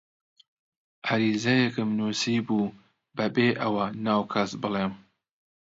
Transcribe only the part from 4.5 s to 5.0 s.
بڵێم: